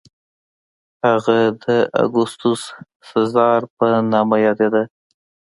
هغه 1.07 1.37
د 1.63 1.65
اګوستوس 2.03 2.61
سزار 3.11 3.61
په 3.77 3.87
نامه 4.13 4.37
یادېده. 4.45 4.83